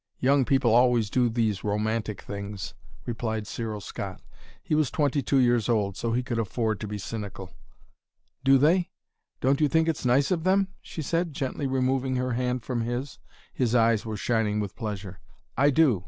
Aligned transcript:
Young 0.19 0.45
people 0.45 0.73
always 0.73 1.11
do 1.11 1.29
these 1.29 1.63
romantic 1.63 2.23
things," 2.23 2.73
replied 3.05 3.45
Cyril 3.45 3.81
Scott. 3.81 4.19
He 4.63 4.73
was 4.73 4.89
twenty 4.89 5.21
two 5.21 5.37
years 5.37 5.69
old, 5.69 5.95
so 5.95 6.11
he 6.11 6.23
could 6.23 6.39
afford 6.39 6.79
to 6.79 6.87
be 6.87 6.97
cynical. 6.97 7.51
"Do 8.43 8.57
they? 8.57 8.89
Don't 9.41 9.61
you 9.61 9.67
think 9.67 9.87
it's 9.87 10.03
nice 10.03 10.31
of 10.31 10.43
them?" 10.43 10.69
she 10.81 11.03
said, 11.03 11.33
gently 11.33 11.67
removing 11.67 12.15
her 12.15 12.31
hand 12.31 12.63
from 12.63 12.81
his. 12.81 13.19
His 13.53 13.75
eyes 13.75 14.03
were 14.03 14.17
shining 14.17 14.59
with 14.59 14.75
pleasure. 14.75 15.19
"I 15.55 15.69
do. 15.69 15.99